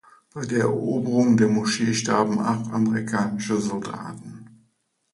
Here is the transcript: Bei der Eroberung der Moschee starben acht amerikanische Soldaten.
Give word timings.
Bei 0.33 0.47
der 0.47 0.61
Eroberung 0.61 1.37
der 1.37 1.47
Moschee 1.47 1.93
starben 1.93 2.39
acht 2.39 2.71
amerikanische 2.73 3.61
Soldaten. 3.61 4.63